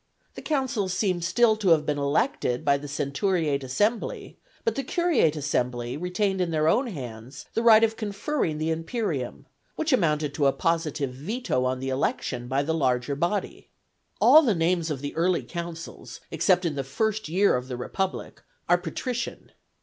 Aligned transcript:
The 0.33 0.41
consuls 0.41 0.93
seem 0.95 1.21
still 1.21 1.55
to 1.57 1.69
have 1.69 1.85
been 1.85 1.99
elected 1.99 2.65
by 2.65 2.77
the 2.79 2.87
Centuriate 2.87 3.63
Assembly, 3.63 4.35
but 4.65 4.73
the 4.73 4.81
Curiate 4.83 5.35
Assembly 5.35 5.95
retained 5.95 6.41
in 6.41 6.49
their 6.49 6.67
own 6.67 6.87
hands 6.87 7.45
the 7.53 7.61
right 7.61 7.83
of 7.83 7.97
conferring 7.97 8.57
the 8.57 8.71
Imperium, 8.71 9.45
which 9.75 9.93
amounted 9.93 10.33
to 10.33 10.47
a 10.47 10.53
positive 10.53 11.13
veto 11.13 11.65
on 11.65 11.79
the 11.79 11.89
election 11.89 12.47
by 12.47 12.63
the 12.63 12.73
larger 12.73 13.15
body. 13.15 13.69
All 14.19 14.41
the 14.41 14.55
names 14.55 14.89
of 14.89 15.01
the 15.01 15.15
early 15.15 15.43
consuls, 15.43 16.19
except 16.31 16.65
in 16.65 16.73
the 16.73 16.83
first 16.83 17.29
year 17.29 17.55
of 17.55 17.67
the 17.67 17.77
Republic, 17.77 18.41
are 18.67 18.79
patrician. 18.79 19.51